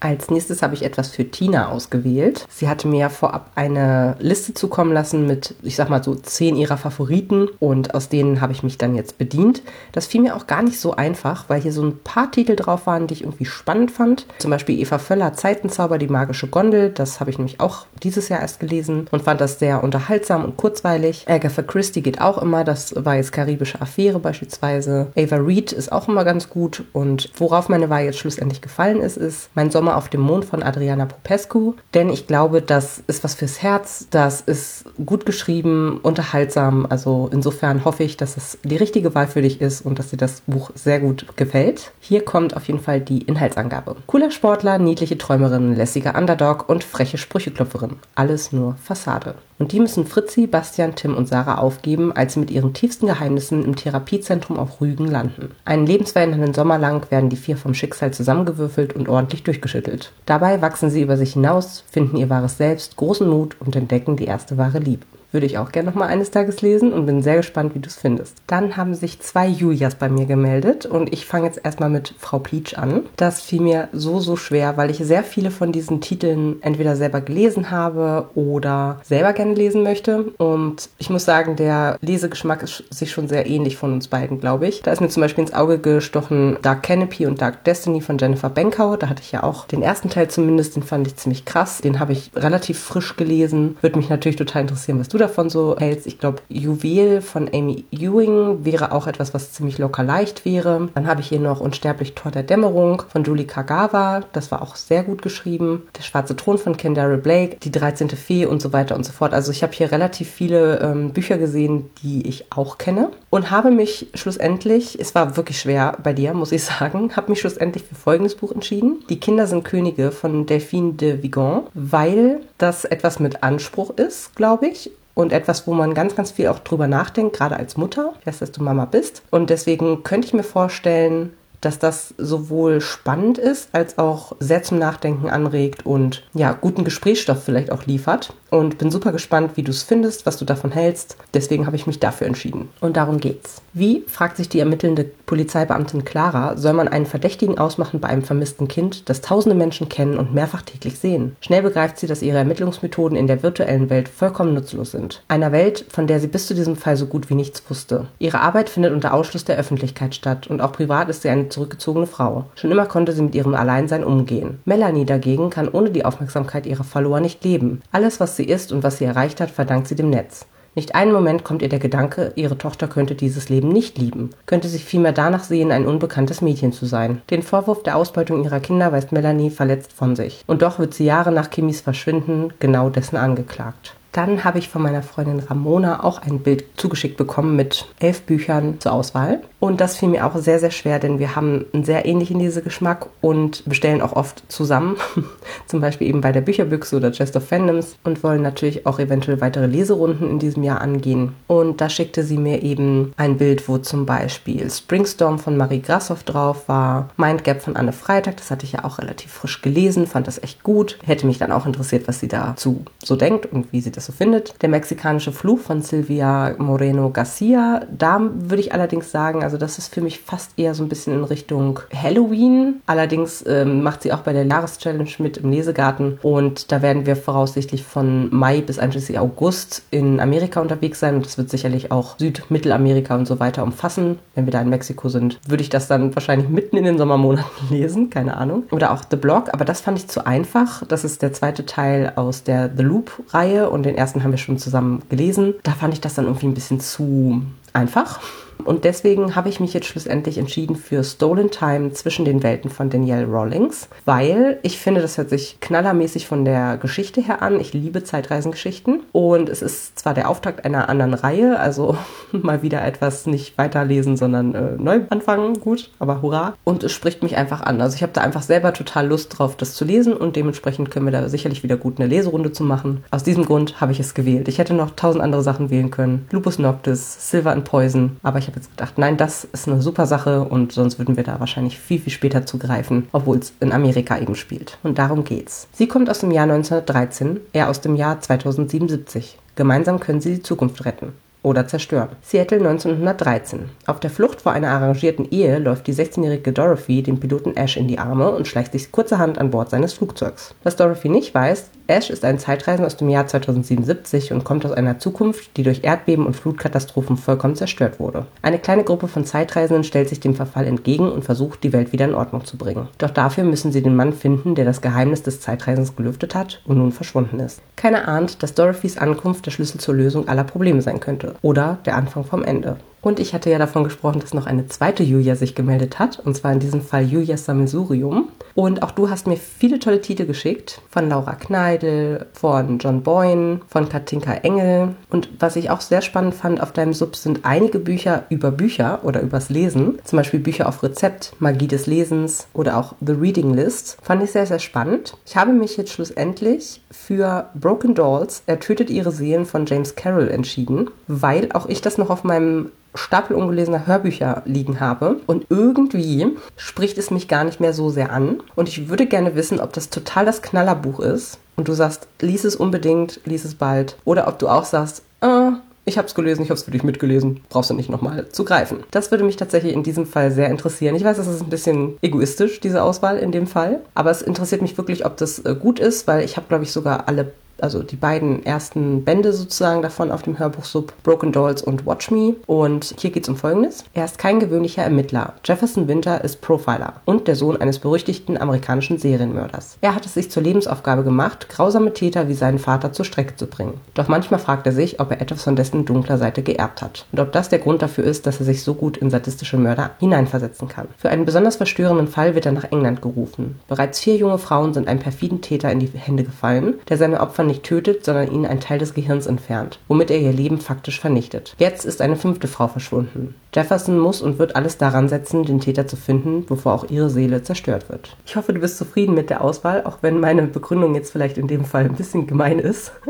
Als 0.00 0.30
nächstes 0.30 0.62
habe 0.62 0.74
ich 0.74 0.82
etwas 0.82 1.10
für 1.10 1.30
Tina 1.30 1.68
ausgewählt. 1.68 2.46
Sie 2.48 2.68
hatte 2.68 2.88
mir 2.88 3.10
vorab 3.10 3.50
eine 3.54 4.16
Liste 4.18 4.54
zukommen 4.54 4.94
lassen 4.94 5.26
mit, 5.26 5.54
ich 5.62 5.76
sag 5.76 5.90
mal 5.90 6.02
so, 6.02 6.14
zehn 6.14 6.56
ihrer 6.56 6.78
Favoriten 6.78 7.48
und 7.58 7.94
aus 7.94 8.08
denen 8.08 8.40
habe 8.40 8.52
ich 8.54 8.62
mich 8.62 8.78
dann 8.78 8.94
jetzt 8.94 9.18
bedient. 9.18 9.62
Das 9.92 10.06
fiel 10.06 10.22
mir 10.22 10.36
auch 10.36 10.46
gar 10.46 10.62
nicht 10.62 10.80
so 10.80 10.96
einfach, 10.96 11.44
weil 11.48 11.60
hier 11.60 11.72
so 11.72 11.82
ein 11.82 11.98
paar 11.98 12.30
Titel 12.30 12.56
drauf 12.56 12.86
waren, 12.86 13.06
die 13.06 13.14
ich 13.14 13.22
irgendwie 13.24 13.44
spannend 13.44 13.90
fand. 13.90 14.26
Zum 14.38 14.50
Beispiel 14.50 14.80
Eva 14.80 14.98
Völler, 14.98 15.34
Zeitenzauber, 15.34 15.98
die 15.98 16.08
magische 16.08 16.46
Gondel. 16.46 16.88
Das 16.88 17.20
habe 17.20 17.28
ich 17.28 17.36
nämlich 17.36 17.60
auch 17.60 17.84
dieses 18.02 18.30
Jahr 18.30 18.40
erst 18.40 18.58
gelesen 18.58 19.06
und 19.10 19.22
fand 19.24 19.42
das 19.42 19.58
sehr 19.58 19.84
unterhaltsam 19.84 20.44
und 20.44 20.56
kurzweilig. 20.56 21.26
Agatha 21.28 21.62
Christie 21.62 22.00
geht 22.00 22.22
auch 22.22 22.38
immer. 22.38 22.64
Das 22.64 22.94
war 22.96 23.16
jetzt 23.16 23.32
Karibische 23.32 23.82
Affäre 23.82 24.18
beispielsweise. 24.18 25.08
Ava 25.14 25.36
Reed 25.36 25.72
ist 25.72 25.92
auch 25.92 26.08
immer 26.08 26.24
ganz 26.24 26.48
gut. 26.48 26.84
Und 26.94 27.30
worauf 27.36 27.68
meine 27.68 27.90
Wahl 27.90 28.04
jetzt 28.04 28.18
schlussendlich 28.18 28.62
gefallen 28.62 29.02
ist, 29.02 29.18
ist 29.18 29.50
Mein 29.54 29.70
Sommer 29.70 29.89
auf 29.96 30.08
dem 30.08 30.20
Mond 30.20 30.44
von 30.44 30.62
Adriana 30.62 31.06
Popescu. 31.06 31.74
Denn 31.94 32.08
ich 32.10 32.26
glaube, 32.26 32.62
das 32.62 33.02
ist 33.06 33.24
was 33.24 33.34
fürs 33.34 33.62
Herz. 33.62 34.06
Das 34.10 34.40
ist 34.40 34.84
gut 35.04 35.26
geschrieben, 35.26 36.00
unterhaltsam. 36.02 36.86
Also 36.88 37.28
insofern 37.32 37.84
hoffe 37.84 38.02
ich, 38.02 38.16
dass 38.16 38.36
es 38.36 38.58
die 38.62 38.76
richtige 38.76 39.14
Wahl 39.14 39.26
für 39.26 39.42
dich 39.42 39.60
ist 39.60 39.82
und 39.82 39.98
dass 39.98 40.10
dir 40.10 40.16
das 40.16 40.42
Buch 40.46 40.70
sehr 40.74 41.00
gut 41.00 41.26
gefällt. 41.36 41.92
Hier 42.00 42.24
kommt 42.24 42.56
auf 42.56 42.66
jeden 42.66 42.80
Fall 42.80 43.00
die 43.00 43.22
Inhaltsangabe. 43.22 43.96
Cooler 44.06 44.30
Sportler, 44.30 44.78
niedliche 44.78 45.18
Träumerin, 45.18 45.74
lässiger 45.74 46.16
Underdog 46.16 46.68
und 46.68 46.84
freche 46.84 47.18
Sprücheklopferin. 47.18 47.96
Alles 48.14 48.52
nur 48.52 48.76
Fassade. 48.82 49.34
Und 49.60 49.72
die 49.72 49.80
müssen 49.80 50.06
Fritzi, 50.06 50.46
Bastian, 50.46 50.94
Tim 50.94 51.14
und 51.14 51.28
Sarah 51.28 51.58
aufgeben, 51.58 52.12
als 52.16 52.32
sie 52.32 52.40
mit 52.40 52.50
ihren 52.50 52.72
tiefsten 52.72 53.06
Geheimnissen 53.06 53.62
im 53.62 53.76
Therapiezentrum 53.76 54.58
auf 54.58 54.80
Rügen 54.80 55.06
landen. 55.06 55.50
Einen 55.66 55.86
lebensverändernden 55.86 56.54
Sommer 56.54 56.78
lang 56.78 57.10
werden 57.10 57.28
die 57.28 57.36
vier 57.36 57.58
vom 57.58 57.74
Schicksal 57.74 58.10
zusammengewürfelt 58.10 58.94
und 58.94 59.10
ordentlich 59.10 59.42
durchgeschüttelt. 59.42 60.12
Dabei 60.24 60.62
wachsen 60.62 60.88
sie 60.88 61.02
über 61.02 61.18
sich 61.18 61.34
hinaus, 61.34 61.84
finden 61.90 62.16
ihr 62.16 62.30
wahres 62.30 62.56
Selbst, 62.56 62.96
großen 62.96 63.28
Mut 63.28 63.54
und 63.60 63.76
entdecken 63.76 64.16
die 64.16 64.24
erste 64.24 64.56
wahre 64.56 64.78
Liebe. 64.78 65.04
Würde 65.32 65.46
ich 65.46 65.58
auch 65.58 65.72
gerne 65.72 65.88
noch 65.88 65.96
mal 65.96 66.08
eines 66.08 66.30
Tages 66.30 66.60
lesen 66.62 66.92
und 66.92 67.06
bin 67.06 67.22
sehr 67.22 67.36
gespannt, 67.36 67.74
wie 67.74 67.78
du 67.78 67.88
es 67.88 67.96
findest. 67.96 68.36
Dann 68.46 68.76
haben 68.76 68.94
sich 68.94 69.20
zwei 69.20 69.46
Julias 69.46 69.94
bei 69.94 70.08
mir 70.08 70.26
gemeldet 70.26 70.86
und 70.86 71.12
ich 71.12 71.26
fange 71.26 71.46
jetzt 71.46 71.60
erstmal 71.64 71.90
mit 71.90 72.14
Frau 72.18 72.38
Pleach 72.38 72.76
an. 72.76 73.04
Das 73.16 73.40
fiel 73.40 73.60
mir 73.60 73.88
so, 73.92 74.18
so 74.18 74.36
schwer, 74.36 74.76
weil 74.76 74.90
ich 74.90 74.98
sehr 74.98 75.22
viele 75.22 75.50
von 75.50 75.72
diesen 75.72 76.00
Titeln 76.00 76.56
entweder 76.62 76.96
selber 76.96 77.20
gelesen 77.20 77.70
habe 77.70 78.28
oder 78.34 79.00
selber 79.04 79.32
gerne 79.32 79.54
lesen 79.54 79.82
möchte. 79.82 80.32
Und 80.38 80.88
ich 80.98 81.10
muss 81.10 81.24
sagen, 81.24 81.56
der 81.56 81.96
Lesegeschmack 82.00 82.62
ist 82.62 82.84
sich 82.90 83.12
schon 83.12 83.28
sehr 83.28 83.46
ähnlich 83.46 83.76
von 83.76 83.92
uns 83.92 84.08
beiden, 84.08 84.40
glaube 84.40 84.66
ich. 84.66 84.82
Da 84.82 84.90
ist 84.90 85.00
mir 85.00 85.08
zum 85.08 85.20
Beispiel 85.20 85.44
ins 85.44 85.54
Auge 85.54 85.78
gestochen 85.78 86.58
Dark 86.62 86.82
Canopy 86.82 87.26
und 87.26 87.40
Dark 87.40 87.64
Destiny 87.64 88.00
von 88.00 88.18
Jennifer 88.18 88.50
Benkau. 88.50 88.96
Da 88.96 89.08
hatte 89.08 89.22
ich 89.22 89.32
ja 89.32 89.42
auch 89.44 89.66
den 89.66 89.82
ersten 89.82 90.10
Teil 90.10 90.28
zumindest, 90.28 90.76
den 90.76 90.82
fand 90.82 91.06
ich 91.06 91.16
ziemlich 91.16 91.44
krass. 91.44 91.78
Den 91.78 92.00
habe 92.00 92.12
ich 92.12 92.30
relativ 92.34 92.80
frisch 92.80 93.16
gelesen. 93.16 93.76
Würde 93.80 93.98
mich 93.98 94.08
natürlich 94.08 94.36
total 94.36 94.62
interessieren, 94.62 94.98
was 94.98 95.08
du 95.08 95.18
davon 95.20 95.50
so 95.50 95.76
hältst. 95.78 96.06
Ich 96.06 96.18
glaube, 96.18 96.42
Juwel 96.48 97.20
von 97.20 97.48
Amy 97.52 97.84
Ewing 97.90 98.64
wäre 98.64 98.92
auch 98.92 99.06
etwas, 99.06 99.34
was 99.34 99.52
ziemlich 99.52 99.78
locker 99.78 100.02
leicht 100.02 100.44
wäre. 100.44 100.88
Dann 100.94 101.06
habe 101.06 101.20
ich 101.20 101.28
hier 101.28 101.40
noch 101.40 101.60
Unsterblich 101.60 102.14
Tor 102.14 102.32
der 102.32 102.42
Dämmerung 102.42 103.02
von 103.08 103.24
Julie 103.24 103.46
Kagawa. 103.46 104.22
Das 104.32 104.50
war 104.50 104.62
auch 104.62 104.76
sehr 104.76 105.02
gut 105.02 105.22
geschrieben. 105.22 105.82
Der 105.96 106.02
schwarze 106.02 106.36
Thron 106.36 106.58
von 106.58 106.76
Kendara 106.76 107.16
Blake, 107.16 107.56
Die 107.62 107.70
13. 107.70 108.10
Fee 108.10 108.46
und 108.46 108.60
so 108.60 108.72
weiter 108.72 108.96
und 108.96 109.04
so 109.04 109.12
fort. 109.12 109.32
Also 109.32 109.52
ich 109.52 109.62
habe 109.62 109.72
hier 109.72 109.92
relativ 109.92 110.28
viele 110.28 110.80
ähm, 110.80 111.12
Bücher 111.12 111.38
gesehen, 111.38 111.90
die 112.02 112.26
ich 112.26 112.52
auch 112.52 112.78
kenne 112.78 113.10
und 113.30 113.50
habe 113.50 113.70
mich 113.70 114.08
schlussendlich, 114.14 114.98
es 114.98 115.14
war 115.14 115.36
wirklich 115.36 115.60
schwer 115.60 115.96
bei 116.02 116.12
dir, 116.12 116.34
muss 116.34 116.52
ich 116.52 116.64
sagen, 116.64 117.16
habe 117.16 117.30
mich 117.30 117.40
schlussendlich 117.40 117.84
für 117.84 117.94
folgendes 117.94 118.34
Buch 118.34 118.52
entschieden. 118.52 119.04
Die 119.08 119.20
Kinder 119.20 119.46
sind 119.46 119.64
Könige 119.64 120.10
von 120.10 120.46
Delphine 120.46 120.94
de 120.94 121.22
Vigan, 121.22 121.62
weil 121.74 122.40
das 122.62 122.84
etwas 122.84 123.18
mit 123.18 123.42
Anspruch 123.42 123.90
ist, 123.90 124.34
glaube 124.36 124.68
ich 124.68 124.90
und 125.14 125.32
etwas, 125.32 125.66
wo 125.66 125.74
man 125.74 125.94
ganz, 125.94 126.14
ganz 126.14 126.30
viel 126.30 126.48
auch 126.48 126.60
drüber 126.60 126.86
nachdenkt, 126.86 127.36
gerade 127.36 127.56
als 127.56 127.76
Mutter. 127.76 128.14
Ich 128.20 128.26
weiß, 128.26 128.38
dass 128.38 128.52
du 128.52 128.62
Mama 128.62 128.84
bist. 128.84 129.22
Und 129.30 129.50
deswegen 129.50 130.02
könnte 130.02 130.26
ich 130.26 130.34
mir 130.34 130.42
vorstellen, 130.42 131.32
dass 131.60 131.78
das 131.78 132.14
sowohl 132.18 132.80
spannend 132.80 133.38
ist, 133.38 133.68
als 133.72 133.98
auch 133.98 134.32
sehr 134.40 134.62
zum 134.62 134.78
Nachdenken 134.78 135.28
anregt 135.28 135.84
und 135.84 136.22
ja, 136.34 136.52
guten 136.52 136.84
Gesprächsstoff 136.84 137.44
vielleicht 137.44 137.70
auch 137.72 137.86
liefert. 137.86 138.32
Und 138.50 138.78
bin 138.78 138.90
super 138.90 139.12
gespannt, 139.12 139.52
wie 139.54 139.62
du 139.62 139.70
es 139.70 139.84
findest, 139.84 140.26
was 140.26 140.36
du 140.36 140.44
davon 140.44 140.72
hältst. 140.72 141.16
Deswegen 141.34 141.66
habe 141.66 141.76
ich 141.76 141.86
mich 141.86 142.00
dafür 142.00 142.26
entschieden. 142.26 142.68
Und 142.80 142.96
darum 142.96 143.20
geht's. 143.20 143.62
Wie, 143.72 144.02
fragt 144.08 144.38
sich 144.38 144.48
die 144.48 144.58
ermittelnde 144.58 145.04
Polizeibeamtin 145.26 146.04
Clara, 146.04 146.56
soll 146.56 146.72
man 146.72 146.88
einen 146.88 147.06
Verdächtigen 147.06 147.58
ausmachen 147.58 148.00
bei 148.00 148.08
einem 148.08 148.24
vermissten 148.24 148.66
Kind, 148.66 149.08
das 149.08 149.20
tausende 149.20 149.54
Menschen 149.54 149.88
kennen 149.88 150.18
und 150.18 150.34
mehrfach 150.34 150.62
täglich 150.62 150.98
sehen? 150.98 151.36
Schnell 151.40 151.62
begreift 151.62 151.98
sie, 151.98 152.08
dass 152.08 152.22
ihre 152.22 152.38
Ermittlungsmethoden 152.38 153.16
in 153.16 153.28
der 153.28 153.44
virtuellen 153.44 153.88
Welt 153.88 154.08
vollkommen 154.08 154.54
nutzlos 154.54 154.90
sind. 154.90 155.22
Einer 155.28 155.52
Welt, 155.52 155.86
von 155.88 156.08
der 156.08 156.18
sie 156.18 156.26
bis 156.26 156.48
zu 156.48 156.54
diesem 156.54 156.74
Fall 156.74 156.96
so 156.96 157.06
gut 157.06 157.30
wie 157.30 157.36
nichts 157.36 157.62
wusste. 157.68 158.08
Ihre 158.18 158.40
Arbeit 158.40 158.68
findet 158.68 158.92
unter 158.92 159.14
Ausschluss 159.14 159.44
der 159.44 159.58
Öffentlichkeit 159.58 160.16
statt 160.16 160.48
und 160.48 160.60
auch 160.60 160.72
privat 160.72 161.08
ist 161.08 161.22
sie 161.22 161.28
eine 161.28 161.49
zurückgezogene 161.50 162.06
Frau. 162.06 162.46
Schon 162.54 162.70
immer 162.70 162.86
konnte 162.86 163.12
sie 163.12 163.22
mit 163.22 163.34
ihrem 163.34 163.54
Alleinsein 163.54 164.04
umgehen. 164.04 164.60
Melanie 164.64 165.04
dagegen 165.04 165.50
kann 165.50 165.68
ohne 165.68 165.90
die 165.90 166.04
Aufmerksamkeit 166.04 166.66
ihrer 166.66 166.84
Follower 166.84 167.20
nicht 167.20 167.44
leben. 167.44 167.82
Alles, 167.92 168.20
was 168.20 168.36
sie 168.36 168.44
ist 168.44 168.72
und 168.72 168.82
was 168.82 168.98
sie 168.98 169.04
erreicht 169.04 169.40
hat, 169.40 169.50
verdankt 169.50 169.88
sie 169.88 169.96
dem 169.96 170.10
Netz. 170.10 170.46
Nicht 170.76 170.94
einen 170.94 171.12
Moment 171.12 171.42
kommt 171.42 171.62
ihr 171.62 171.68
der 171.68 171.80
Gedanke, 171.80 172.32
ihre 172.36 172.56
Tochter 172.56 172.86
könnte 172.86 173.16
dieses 173.16 173.48
Leben 173.48 173.70
nicht 173.70 173.98
lieben, 173.98 174.30
könnte 174.46 174.68
sich 174.68 174.84
vielmehr 174.84 175.12
danach 175.12 175.42
sehen, 175.42 175.72
ein 175.72 175.84
unbekanntes 175.84 176.42
Mädchen 176.42 176.72
zu 176.72 176.86
sein. 176.86 177.22
Den 177.30 177.42
Vorwurf 177.42 177.82
der 177.82 177.96
Ausbeutung 177.96 178.44
ihrer 178.44 178.60
Kinder 178.60 178.92
weist 178.92 179.10
Melanie 179.10 179.50
verletzt 179.50 179.92
von 179.92 180.14
sich. 180.14 180.44
Und 180.46 180.62
doch 180.62 180.78
wird 180.78 180.94
sie 180.94 181.04
Jahre 181.04 181.32
nach 181.32 181.50
Kimmys 181.50 181.80
Verschwinden 181.80 182.52
genau 182.60 182.88
dessen 182.88 183.16
angeklagt. 183.16 183.94
Dann 184.12 184.42
habe 184.42 184.58
ich 184.58 184.68
von 184.68 184.82
meiner 184.82 185.02
Freundin 185.02 185.38
Ramona 185.38 186.02
auch 186.02 186.22
ein 186.22 186.40
Bild 186.40 186.64
zugeschickt 186.76 187.16
bekommen 187.16 187.54
mit 187.54 187.86
elf 188.00 188.22
Büchern 188.22 188.80
zur 188.80 188.92
Auswahl. 188.92 189.40
Und 189.60 189.80
das 189.80 189.96
fiel 189.96 190.08
mir 190.08 190.26
auch 190.26 190.36
sehr, 190.36 190.58
sehr 190.58 190.72
schwer, 190.72 190.98
denn 190.98 191.20
wir 191.20 191.36
haben 191.36 191.66
einen 191.72 191.84
sehr 191.84 192.06
ähnlichen 192.06 192.40
Lesegeschmack 192.40 193.06
und 193.20 193.62
bestellen 193.66 194.02
auch 194.02 194.14
oft 194.14 194.42
zusammen. 194.50 194.96
zum 195.66 195.80
Beispiel 195.80 196.08
eben 196.08 196.20
bei 196.20 196.32
der 196.32 196.40
Bücherbüchse 196.40 196.96
oder 196.96 197.12
Chest 197.12 197.36
of 197.36 197.46
Fandoms 197.46 197.96
und 198.02 198.24
wollen 198.24 198.42
natürlich 198.42 198.86
auch 198.86 198.98
eventuell 198.98 199.40
weitere 199.40 199.66
Leserunden 199.66 200.28
in 200.28 200.38
diesem 200.40 200.64
Jahr 200.64 200.80
angehen. 200.80 201.34
Und 201.46 201.80
da 201.80 201.88
schickte 201.88 202.24
sie 202.24 202.38
mir 202.38 202.62
eben 202.62 203.12
ein 203.16 203.36
Bild, 203.36 203.68
wo 203.68 203.78
zum 203.78 204.06
Beispiel 204.06 204.68
Springstorm 204.68 205.38
von 205.38 205.56
Marie 205.56 205.82
Grassoff 205.82 206.24
drauf 206.24 206.68
war, 206.68 207.10
Mindgap 207.16 207.62
von 207.62 207.76
Anne 207.76 207.92
Freitag, 207.92 208.38
das 208.38 208.50
hatte 208.50 208.64
ich 208.64 208.72
ja 208.72 208.84
auch 208.84 208.98
relativ 208.98 209.30
frisch 209.30 209.62
gelesen, 209.62 210.08
fand 210.08 210.26
das 210.26 210.42
echt 210.42 210.64
gut. 210.64 210.98
Hätte 211.04 211.26
mich 211.26 211.38
dann 211.38 211.52
auch 211.52 211.66
interessiert, 211.66 212.08
was 212.08 212.18
sie 212.18 212.28
dazu 212.28 212.84
so 213.04 213.14
denkt 213.14 213.46
und 213.46 213.72
wie 213.72 213.80
sie 213.80 213.92
das 213.92 214.00
das 214.00 214.06
so 214.06 214.12
findet. 214.12 214.54
Der 214.62 214.70
mexikanische 214.70 215.30
Fluch 215.30 215.60
von 215.60 215.82
Silvia 215.82 216.54
Moreno 216.56 217.10
Garcia. 217.10 217.82
Da 217.96 218.18
würde 218.20 218.62
ich 218.62 218.72
allerdings 218.72 219.10
sagen, 219.10 219.44
also 219.50 219.58
das 219.58 219.78
ist 219.78 219.92
für 219.92 220.00
mich 220.00 220.20
fast 220.20 220.52
eher 220.56 220.76
so 220.76 220.84
ein 220.84 220.88
bisschen 220.88 221.12
in 221.12 221.24
Richtung 221.24 221.80
Halloween. 221.92 222.82
Allerdings 222.86 223.44
ähm, 223.48 223.82
macht 223.82 224.02
sie 224.02 224.12
auch 224.12 224.20
bei 224.20 224.32
der 224.32 224.44
Jahreschallenge 224.44 225.10
mit 225.18 225.38
im 225.38 225.50
Lesegarten 225.50 226.20
und 226.22 226.70
da 226.70 226.82
werden 226.82 227.04
wir 227.04 227.16
voraussichtlich 227.16 227.82
von 227.82 228.32
Mai 228.32 228.60
bis 228.60 228.78
einschließlich 228.78 229.18
August 229.18 229.82
in 229.90 230.20
Amerika 230.20 230.60
unterwegs 230.60 231.00
sein 231.00 231.16
und 231.16 231.26
das 231.26 231.36
wird 231.36 231.50
sicherlich 231.50 231.90
auch 231.90 232.16
Süd-Mittelamerika 232.20 233.16
und 233.16 233.26
so 233.26 233.40
weiter 233.40 233.64
umfassen. 233.64 234.20
Wenn 234.36 234.46
wir 234.46 234.52
da 234.52 234.60
in 234.60 234.68
Mexiko 234.68 235.08
sind, 235.08 235.40
würde 235.48 235.64
ich 235.64 235.68
das 235.68 235.88
dann 235.88 236.14
wahrscheinlich 236.14 236.48
mitten 236.48 236.76
in 236.76 236.84
den 236.84 236.96
Sommermonaten 236.96 237.50
lesen, 237.70 238.08
keine 238.08 238.36
Ahnung. 238.36 238.62
Oder 238.70 238.92
auch 238.92 239.02
The 239.10 239.16
Block, 239.16 239.52
aber 239.52 239.64
das 239.64 239.80
fand 239.80 239.98
ich 239.98 240.06
zu 240.06 240.24
einfach. 240.24 240.86
Das 240.86 241.02
ist 241.02 241.22
der 241.22 241.32
zweite 241.32 241.66
Teil 241.66 242.12
aus 242.14 242.44
der 242.44 242.70
The 242.72 242.84
Loop-Reihe 242.84 243.68
und 243.68 243.82
den 243.82 243.96
ersten 243.96 244.22
haben 244.22 244.30
wir 244.30 244.38
schon 244.38 244.58
zusammen 244.58 245.02
gelesen. 245.08 245.54
Da 245.64 245.72
fand 245.72 245.92
ich 245.92 246.00
das 246.00 246.14
dann 246.14 246.26
irgendwie 246.26 246.46
ein 246.46 246.54
bisschen 246.54 246.78
zu 246.78 247.42
einfach. 247.72 248.20
Und 248.62 248.84
deswegen 248.84 249.36
habe 249.36 249.48
ich 249.48 249.60
mich 249.60 249.74
jetzt 249.74 249.86
schlussendlich 249.86 250.38
entschieden 250.38 250.76
für 250.76 251.04
Stolen 251.04 251.50
Time 251.50 251.92
zwischen 251.92 252.24
den 252.24 252.42
Welten 252.42 252.70
von 252.70 252.90
Danielle 252.90 253.26
Rawlings, 253.26 253.88
weil 254.04 254.58
ich 254.62 254.78
finde, 254.78 255.00
das 255.00 255.18
hört 255.18 255.30
sich 255.30 255.58
knallermäßig 255.60 256.26
von 256.26 256.44
der 256.44 256.76
Geschichte 256.76 257.20
her 257.20 257.42
an. 257.42 257.60
Ich 257.60 257.72
liebe 257.72 258.04
Zeitreisengeschichten 258.04 259.00
und 259.12 259.48
es 259.48 259.62
ist 259.62 259.98
zwar 259.98 260.14
der 260.14 260.28
Auftakt 260.28 260.64
einer 260.64 260.88
anderen 260.88 261.14
Reihe, 261.14 261.58
also 261.58 261.96
mal 262.32 262.62
wieder 262.62 262.84
etwas 262.84 263.26
nicht 263.26 263.58
weiterlesen, 263.58 264.16
sondern 264.16 264.54
äh, 264.54 264.76
neu 264.78 265.00
anfangen, 265.10 265.60
gut, 265.60 265.90
aber 265.98 266.22
hurra. 266.22 266.54
Und 266.64 266.84
es 266.84 266.92
spricht 266.92 267.22
mich 267.22 267.36
einfach 267.36 267.62
an. 267.62 267.80
Also 267.80 267.96
ich 267.96 268.02
habe 268.02 268.12
da 268.12 268.20
einfach 268.20 268.42
selber 268.42 268.72
total 268.72 269.06
Lust 269.06 269.38
drauf, 269.38 269.56
das 269.56 269.74
zu 269.74 269.84
lesen 269.84 270.12
und 270.12 270.36
dementsprechend 270.36 270.90
können 270.90 271.06
wir 271.06 271.12
da 271.12 271.28
sicherlich 271.28 271.62
wieder 271.62 271.76
gut 271.76 271.98
eine 271.98 272.08
Leserunde 272.08 272.52
zu 272.52 272.64
machen. 272.64 273.04
Aus 273.10 273.24
diesem 273.24 273.44
Grund 273.44 273.80
habe 273.80 273.92
ich 273.92 274.00
es 274.00 274.14
gewählt. 274.14 274.48
Ich 274.48 274.58
hätte 274.58 274.74
noch 274.74 274.90
tausend 274.90 275.22
andere 275.22 275.42
Sachen 275.42 275.70
wählen 275.70 275.90
können. 275.90 276.26
Lupus 276.30 276.58
Noctis, 276.58 277.30
Silver 277.30 277.52
and 277.52 277.64
Poison, 277.64 278.16
aber 278.22 278.38
ich 278.38 278.48
habe 278.50 278.60
jetzt 278.60 278.70
gedacht, 278.70 278.98
nein, 278.98 279.16
das 279.16 279.44
ist 279.44 279.68
eine 279.68 279.80
super 279.80 280.06
Sache 280.06 280.42
und 280.42 280.72
sonst 280.72 280.98
würden 280.98 281.16
wir 281.16 281.24
da 281.24 281.40
wahrscheinlich 281.40 281.78
viel, 281.78 282.00
viel 282.00 282.12
später 282.12 282.46
zugreifen, 282.46 283.08
obwohl 283.12 283.38
es 283.38 283.52
in 283.60 283.72
Amerika 283.72 284.18
eben 284.18 284.34
spielt. 284.34 284.78
Und 284.82 284.98
darum 284.98 285.24
geht's. 285.24 285.68
Sie 285.72 285.88
kommt 285.88 286.10
aus 286.10 286.20
dem 286.20 286.30
Jahr 286.30 286.44
1913, 286.44 287.40
er 287.52 287.68
aus 287.68 287.80
dem 287.80 287.96
Jahr 287.96 288.20
2077. 288.20 289.38
Gemeinsam 289.56 290.00
können 290.00 290.20
sie 290.20 290.36
die 290.36 290.42
Zukunft 290.42 290.84
retten. 290.84 291.12
oder 291.42 291.66
zerstören. 291.66 292.10
Seattle 292.22 292.58
1913. 292.58 293.70
Auf 293.86 294.00
der 294.00 294.10
Flucht 294.10 294.42
vor 294.42 294.52
einer 294.52 294.70
arrangierten 294.70 295.30
Ehe 295.30 295.58
läuft 295.58 295.86
die 295.86 295.94
16-jährige 295.94 296.52
Dorothy 296.52 297.02
dem 297.02 297.18
Piloten 297.18 297.56
Ash 297.56 297.76
in 297.76 297.88
die 297.88 297.98
Arme 297.98 298.30
und 298.30 298.46
schleicht 298.46 298.72
sich 298.72 298.92
kurzerhand 298.92 299.38
an 299.38 299.50
Bord 299.50 299.70
seines 299.70 299.94
Flugzeugs. 299.94 300.54
Was 300.64 300.76
Dorothy 300.76 301.08
nicht 301.08 301.34
weiß, 301.34 301.70
Ash 301.90 302.08
ist 302.08 302.24
ein 302.24 302.38
Zeitreisender 302.38 302.86
aus 302.86 302.96
dem 302.96 303.08
Jahr 303.08 303.26
2077 303.26 304.32
und 304.32 304.44
kommt 304.44 304.64
aus 304.64 304.70
einer 304.70 305.00
Zukunft, 305.00 305.56
die 305.56 305.64
durch 305.64 305.82
Erdbeben 305.82 306.24
und 306.24 306.36
Flutkatastrophen 306.36 307.16
vollkommen 307.16 307.56
zerstört 307.56 307.98
wurde. 307.98 308.26
Eine 308.42 308.60
kleine 308.60 308.84
Gruppe 308.84 309.08
von 309.08 309.24
Zeitreisenden 309.24 309.82
stellt 309.82 310.08
sich 310.08 310.20
dem 310.20 310.36
Verfall 310.36 310.66
entgegen 310.66 311.10
und 311.10 311.24
versucht, 311.24 311.64
die 311.64 311.72
Welt 311.72 311.92
wieder 311.92 312.04
in 312.04 312.14
Ordnung 312.14 312.44
zu 312.44 312.56
bringen. 312.56 312.88
Doch 312.98 313.10
dafür 313.10 313.42
müssen 313.42 313.72
sie 313.72 313.82
den 313.82 313.96
Mann 313.96 314.12
finden, 314.12 314.54
der 314.54 314.64
das 314.64 314.80
Geheimnis 314.80 315.24
des 315.24 315.40
Zeitreisens 315.40 315.96
gelüftet 315.96 316.36
hat 316.36 316.62
und 316.64 316.78
nun 316.78 316.92
verschwunden 316.92 317.40
ist. 317.40 317.60
Keiner 317.74 318.06
ahnt, 318.06 318.42
dass 318.42 318.54
Dorothys 318.54 318.96
Ankunft 318.96 319.46
der 319.46 319.50
Schlüssel 319.50 319.80
zur 319.80 319.94
Lösung 319.94 320.28
aller 320.28 320.44
Probleme 320.44 320.82
sein 320.82 321.00
könnte 321.00 321.34
oder 321.42 321.78
der 321.84 321.96
Anfang 321.96 322.24
vom 322.24 322.44
Ende. 322.44 322.76
Und 323.02 323.18
ich 323.18 323.32
hatte 323.34 323.50
ja 323.50 323.58
davon 323.58 323.84
gesprochen, 323.84 324.20
dass 324.20 324.34
noch 324.34 324.46
eine 324.46 324.66
zweite 324.66 325.02
Julia 325.02 325.34
sich 325.34 325.54
gemeldet 325.54 325.98
hat, 325.98 326.18
und 326.18 326.36
zwar 326.36 326.52
in 326.52 326.60
diesem 326.60 326.82
Fall 326.82 327.04
Julia 327.04 327.36
Sammelsurium. 327.36 328.28
Und 328.54 328.82
auch 328.82 328.90
du 328.90 329.08
hast 329.08 329.26
mir 329.26 329.36
viele 329.36 329.78
tolle 329.78 330.00
Titel 330.00 330.26
geschickt, 330.26 330.82
von 330.90 331.08
Laura 331.08 331.34
Kneidel, 331.34 332.26
von 332.32 332.78
John 332.78 333.02
Boyne, 333.02 333.60
von 333.68 333.88
Katinka 333.88 334.34
Engel. 334.34 334.94
Und 335.08 335.30
was 335.38 335.56
ich 335.56 335.70
auch 335.70 335.80
sehr 335.80 336.02
spannend 336.02 336.34
fand 336.34 336.60
auf 336.60 336.72
deinem 336.72 336.92
Sub 336.92 337.16
sind 337.16 337.40
einige 337.44 337.78
Bücher 337.78 338.24
über 338.28 338.50
Bücher 338.50 339.00
oder 339.02 339.20
übers 339.20 339.48
Lesen, 339.48 339.98
zum 340.04 340.18
Beispiel 340.18 340.40
Bücher 340.40 340.68
auf 340.68 340.82
Rezept, 340.82 341.32
Magie 341.38 341.68
des 341.68 341.86
Lesens 341.86 342.48
oder 342.52 342.76
auch 342.76 342.94
The 343.00 343.12
Reading 343.12 343.54
List. 343.54 343.96
Fand 344.02 344.22
ich 344.22 344.32
sehr, 344.32 344.46
sehr 344.46 344.58
spannend. 344.58 345.16
Ich 345.24 345.36
habe 345.36 345.52
mich 345.52 345.76
jetzt 345.76 345.92
schlussendlich 345.92 346.82
für 346.90 347.48
Broken 347.54 347.94
Dolls, 347.94 348.42
Er 348.46 348.60
tötet 348.60 348.90
ihre 348.90 349.12
Seelen 349.12 349.46
von 349.46 349.66
James 349.66 349.94
Carroll 349.94 350.28
entschieden, 350.28 350.90
weil 351.06 351.50
auch 351.52 351.66
ich 351.66 351.80
das 351.80 351.98
noch 351.98 352.10
auf 352.10 352.24
meinem 352.24 352.70
Stapel 352.94 353.36
ungelesener 353.36 353.86
Hörbücher 353.86 354.42
liegen 354.44 354.80
habe 354.80 355.20
und 355.26 355.46
irgendwie 355.48 356.36
spricht 356.56 356.98
es 356.98 357.10
mich 357.10 357.28
gar 357.28 357.44
nicht 357.44 357.60
mehr 357.60 357.72
so 357.72 357.90
sehr 357.90 358.12
an 358.12 358.42
und 358.56 358.68
ich 358.68 358.88
würde 358.88 359.06
gerne 359.06 359.34
wissen, 359.34 359.60
ob 359.60 359.72
das 359.72 359.90
total 359.90 360.24
das 360.24 360.42
Knallerbuch 360.42 361.00
ist 361.00 361.38
und 361.56 361.68
du 361.68 361.72
sagst, 361.72 362.08
lies 362.20 362.44
es 362.44 362.56
unbedingt, 362.56 363.20
lies 363.24 363.44
es 363.44 363.54
bald 363.54 363.96
oder 364.04 364.26
ob 364.28 364.38
du 364.38 364.48
auch 364.48 364.64
sagst, 364.64 365.02
äh, 365.20 365.50
ich 365.86 365.98
habe 365.98 366.06
es 366.06 366.14
gelesen, 366.14 366.42
ich 366.42 366.50
habe 366.50 366.58
es 366.58 366.64
für 366.64 366.70
dich 366.70 366.82
mitgelesen, 366.82 367.40
brauchst 367.48 367.70
du 367.70 367.74
nicht 367.74 367.90
nochmal 367.90 368.28
zu 368.28 368.44
greifen. 368.44 368.84
Das 368.90 369.10
würde 369.10 369.24
mich 369.24 369.36
tatsächlich 369.36 369.72
in 369.72 369.82
diesem 369.82 370.06
Fall 370.06 370.30
sehr 370.30 370.48
interessieren. 370.48 370.94
Ich 370.94 371.04
weiß, 371.04 371.16
das 371.16 371.26
ist 371.26 371.42
ein 371.42 371.50
bisschen 371.50 371.96
egoistisch, 372.02 372.60
diese 372.60 372.82
Auswahl 372.82 373.18
in 373.18 373.32
dem 373.32 373.46
Fall, 373.46 373.80
aber 373.94 374.10
es 374.10 374.22
interessiert 374.22 374.62
mich 374.62 374.76
wirklich, 374.76 375.04
ob 375.04 375.16
das 375.16 375.38
äh, 375.40 375.54
gut 375.58 375.80
ist, 375.80 376.06
weil 376.06 376.24
ich 376.24 376.36
habe, 376.36 376.46
glaube 376.48 376.64
ich, 376.64 376.72
sogar 376.72 377.08
alle 377.08 377.32
also 377.62 377.82
die 377.82 377.96
beiden 377.96 378.44
ersten 378.44 379.04
Bände 379.04 379.32
sozusagen 379.32 379.82
davon 379.82 380.10
auf 380.10 380.22
dem 380.22 380.38
Hörbuch 380.38 380.64
Sub, 380.64 380.92
Broken 381.02 381.32
Dolls 381.32 381.62
und 381.62 381.86
Watch 381.86 382.10
Me. 382.10 382.36
Und 382.46 382.94
hier 382.98 383.10
geht 383.10 383.24
es 383.24 383.28
um 383.28 383.36
Folgendes. 383.36 383.84
Er 383.94 384.04
ist 384.04 384.18
kein 384.18 384.40
gewöhnlicher 384.40 384.82
Ermittler. 384.82 385.34
Jefferson 385.44 385.88
Winter 385.88 386.22
ist 386.24 386.40
Profiler 386.40 386.94
und 387.04 387.28
der 387.28 387.36
Sohn 387.36 387.60
eines 387.60 387.78
berüchtigten 387.78 388.40
amerikanischen 388.40 388.98
Serienmörders. 388.98 389.78
Er 389.80 389.94
hat 389.94 390.06
es 390.06 390.14
sich 390.14 390.30
zur 390.30 390.42
Lebensaufgabe 390.42 391.04
gemacht, 391.04 391.48
grausame 391.48 391.92
Täter 391.92 392.28
wie 392.28 392.34
seinen 392.34 392.58
Vater 392.58 392.92
zur 392.92 393.04
Strecke 393.04 393.36
zu 393.36 393.46
bringen. 393.46 393.80
Doch 393.94 394.08
manchmal 394.08 394.40
fragt 394.40 394.66
er 394.66 394.72
sich, 394.72 395.00
ob 395.00 395.10
er 395.10 395.20
etwas 395.20 395.44
von 395.44 395.56
dessen 395.56 395.84
dunkler 395.84 396.18
Seite 396.18 396.42
geerbt 396.42 396.82
hat. 396.82 397.06
Und 397.12 397.20
ob 397.20 397.32
das 397.32 397.48
der 397.48 397.58
Grund 397.58 397.82
dafür 397.82 398.04
ist, 398.04 398.26
dass 398.26 398.40
er 398.40 398.46
sich 398.46 398.62
so 398.62 398.74
gut 398.74 398.96
in 398.96 399.10
sadistische 399.10 399.56
Mörder 399.56 399.90
hineinversetzen 399.98 400.68
kann. 400.68 400.88
Für 400.98 401.10
einen 401.10 401.24
besonders 401.24 401.56
verstörenden 401.56 402.08
Fall 402.08 402.34
wird 402.34 402.46
er 402.46 402.52
nach 402.52 402.70
England 402.70 403.02
gerufen. 403.02 403.58
Bereits 403.68 404.00
vier 404.00 404.16
junge 404.16 404.38
Frauen 404.38 404.74
sind 404.74 404.88
einem 404.88 405.00
perfiden 405.00 405.40
Täter 405.40 405.70
in 405.70 405.80
die 405.80 405.90
Hände 405.94 406.24
gefallen, 406.24 406.74
der 406.88 406.96
seine 406.96 407.20
Opfer 407.20 407.44
nicht 407.50 407.64
tötet, 407.64 408.04
sondern 408.04 408.32
ihnen 408.32 408.46
einen 408.46 408.60
Teil 408.60 408.78
des 408.78 408.94
Gehirns 408.94 409.26
entfernt, 409.26 409.78
womit 409.88 410.10
er 410.10 410.18
ihr 410.18 410.32
Leben 410.32 410.58
faktisch 410.58 411.00
vernichtet. 411.00 411.54
Jetzt 411.58 411.84
ist 411.84 412.00
eine 412.00 412.16
fünfte 412.16 412.48
Frau 412.48 412.68
verschwunden. 412.68 413.34
Jefferson 413.54 413.98
muss 413.98 414.22
und 414.22 414.38
wird 414.38 414.56
alles 414.56 414.78
daran 414.78 415.08
setzen, 415.08 415.44
den 415.44 415.60
Täter 415.60 415.86
zu 415.86 415.96
finden, 415.96 416.46
bevor 416.46 416.72
auch 416.72 416.88
ihre 416.88 417.10
Seele 417.10 417.42
zerstört 417.42 417.88
wird. 417.88 418.16
Ich 418.24 418.36
hoffe, 418.36 418.52
du 418.52 418.60
bist 418.60 418.78
zufrieden 418.78 419.14
mit 419.14 419.28
der 419.28 419.42
Auswahl, 419.42 419.84
auch 419.84 419.98
wenn 420.00 420.20
meine 420.20 420.42
Begründung 420.46 420.94
jetzt 420.94 421.12
vielleicht 421.12 421.36
in 421.36 421.48
dem 421.48 421.64
Fall 421.64 421.84
ein 421.84 421.94
bisschen 421.94 422.26
gemein 422.26 422.58
ist. 422.58 422.92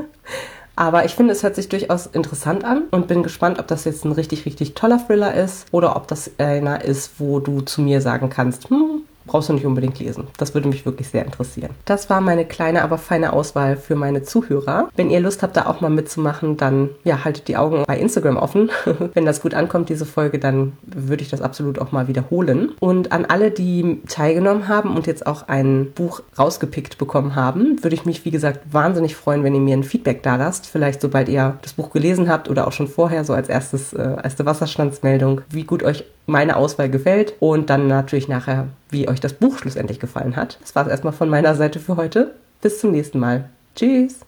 Aber 0.77 1.05
ich 1.05 1.15
finde, 1.15 1.33
es 1.33 1.43
hört 1.43 1.57
sich 1.57 1.69
durchaus 1.69 2.07
interessant 2.07 2.65
an 2.65 2.85
und 2.91 3.07
bin 3.07 3.23
gespannt, 3.23 3.59
ob 3.59 3.67
das 3.67 3.85
jetzt 3.85 4.07
ein 4.07 4.13
richtig, 4.13 4.47
richtig 4.47 4.73
toller 4.75 4.99
Thriller 4.99 5.35
ist 5.35 5.67
oder 5.73 5.95
ob 5.95 6.09
das 6.09 6.31
einer 6.39 6.83
ist, 6.83 7.13
wo 7.19 7.39
du 7.39 7.61
zu 7.61 7.83
mir 7.83 8.01
sagen 8.01 8.31
kannst, 8.31 8.71
hm, 8.71 9.03
brauchst 9.31 9.49
du 9.49 9.53
nicht 9.53 9.65
unbedingt 9.65 9.99
lesen. 10.01 10.27
Das 10.39 10.55
würde 10.55 10.69
mich 10.69 10.85
wirklich 10.85 11.09
sehr 11.09 11.25
interessieren. 11.25 11.71
Das 11.85 12.11
war 12.11 12.21
meine 12.21 12.45
kleine, 12.45 12.83
aber 12.83 12.99
feine 12.99 13.33
Auswahl 13.33 13.77
für 13.77 13.95
meine 13.95 14.25
Zuhörer. 14.25 14.89
Wenn 14.97 15.09
ihr 15.09 15.21
Lust 15.21 15.43
habt, 15.43 15.57
da 15.57 15.67
auch 15.67 15.81
mal 15.81 15.89
mitzumachen, 15.89 16.57
dann 16.57 16.91
ja, 17.05 17.25
haltet 17.25 17.47
die 17.47 17.57
Augen 17.57 17.85
bei 17.87 17.97
Instagram 17.97 18.37
offen. 18.37 18.71
Wenn 19.15 19.25
das 19.25 19.41
gut 19.41 19.55
ankommt, 19.55 19.89
diese 19.89 20.05
Folge, 20.05 20.41
dann 20.41 20.73
würde 20.83 21.23
ich 21.23 21.31
das 21.31 21.43
absolut 21.43 21.79
auch 21.79 21.93
mal 21.93 22.09
wiederholen. 22.09 22.73
Und 22.81 23.13
an 23.13 23.25
alle, 23.25 23.53
die 23.53 24.01
teilgenommen 24.09 24.67
haben 24.67 24.97
und 24.97 25.07
jetzt 25.07 25.27
auch 25.27 25.47
ein 25.47 25.93
Buch 25.95 26.23
rausgepickt 26.37 26.99
bekommen 26.99 27.37
haben, 27.37 27.83
würde 27.83 27.95
ich 27.95 28.05
mich, 28.05 28.25
wie 28.25 28.33
gesagt, 28.33 28.61
wahnsinnig 28.73 29.15
freuen, 29.15 29.45
wenn 29.45 29.55
ihr 29.55 29.61
mir 29.61 29.77
ein 29.77 29.85
Feedback 29.85 30.25
da 30.25 30.35
lasst. 30.35 30.67
Vielleicht 30.67 31.01
sobald 31.01 31.29
ihr 31.29 31.57
das 31.63 31.75
Buch 31.75 31.93
gelesen 31.93 32.29
habt 32.29 32.51
oder 32.51 32.67
auch 32.67 32.73
schon 32.73 32.89
vorher, 32.89 33.25
so 33.25 33.33
als 33.33 33.49
erstes, 33.49 33.93
äh, 33.93 34.17
erste 34.23 34.45
Wasserstandsmeldung, 34.45 35.43
wie 35.51 35.65
gut 35.65 35.85
euch 35.85 36.05
meine 36.27 36.57
Auswahl 36.57 36.89
gefällt 36.89 37.35
und 37.41 37.71
dann 37.71 37.87
natürlich 37.87 38.29
nachher, 38.29 38.69
wie 38.93 39.09
euch 39.09 39.21
das 39.21 39.33
Buch 39.33 39.59
schlussendlich 39.59 40.01
gefallen 40.01 40.37
hat. 40.37 40.59
Das 40.61 40.75
war 40.75 40.85
es 40.85 40.91
erstmal 40.91 41.13
von 41.13 41.29
meiner 41.29 41.55
Seite 41.55 41.81
für 41.81 41.97
heute. 41.97 42.35
Bis 42.61 42.81
zum 42.81 42.93
nächsten 42.93 43.19
Mal. 43.19 43.49
Tschüss. 43.77 44.21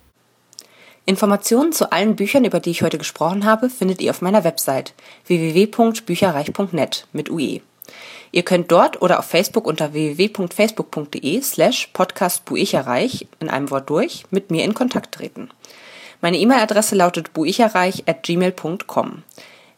Informationen 1.05 1.73
zu 1.73 1.91
allen 1.91 2.15
Büchern, 2.15 2.45
über 2.45 2.61
die 2.61 2.71
ich 2.71 2.83
heute 2.83 2.99
gesprochen 2.99 3.45
habe, 3.45 3.69
findet 3.69 4.01
ihr 4.01 4.11
auf 4.11 4.23
meiner 4.23 4.45
Website 4.45 4.95
www.bücherreich.net 5.27 7.07
mit 7.13 7.29
UE. 7.29 7.61
Ihr 8.31 8.43
könnt 8.45 8.71
dort 8.71 9.03
oder 9.03 9.19
auf 9.19 9.27
Facebook 9.27 9.67
unter 9.67 9.93
www.facebook.de 9.93 11.43
slash 11.43 11.89
podcastbuicherreich 11.93 13.27
in 13.41 13.51
einem 13.51 13.71
Wort 13.71 13.91
durch 13.91 14.25
mit 14.31 14.51
mir 14.51 14.65
in 14.65 14.75
Kontakt 14.75 15.15
treten. 15.15 15.51
Meine 16.23 16.39
E-Mail-Adresse 16.39 16.95
lautet 16.95 17.33
buicherreich 17.33 18.05
at 18.07 18.23
gmail.com. 18.23 19.25